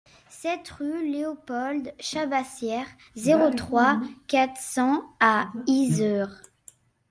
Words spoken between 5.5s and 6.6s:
Yzeure